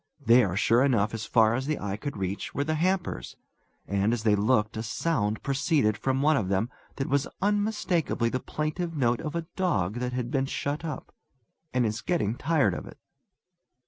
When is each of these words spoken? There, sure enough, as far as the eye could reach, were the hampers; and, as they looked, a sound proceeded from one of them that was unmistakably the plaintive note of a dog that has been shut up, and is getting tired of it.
There, 0.25 0.57
sure 0.57 0.83
enough, 0.83 1.13
as 1.13 1.27
far 1.27 1.53
as 1.53 1.67
the 1.67 1.79
eye 1.79 1.95
could 1.95 2.17
reach, 2.17 2.55
were 2.55 2.63
the 2.63 2.73
hampers; 2.73 3.35
and, 3.87 4.13
as 4.13 4.23
they 4.23 4.33
looked, 4.33 4.75
a 4.75 4.81
sound 4.81 5.43
proceeded 5.43 5.95
from 5.95 6.23
one 6.23 6.35
of 6.37 6.49
them 6.49 6.71
that 6.95 7.07
was 7.07 7.27
unmistakably 7.39 8.27
the 8.29 8.39
plaintive 8.39 8.97
note 8.97 9.21
of 9.21 9.35
a 9.35 9.45
dog 9.55 9.99
that 9.99 10.13
has 10.13 10.25
been 10.25 10.47
shut 10.47 10.83
up, 10.83 11.13
and 11.71 11.85
is 11.85 12.01
getting 12.01 12.33
tired 12.35 12.73
of 12.73 12.87
it. 12.87 12.97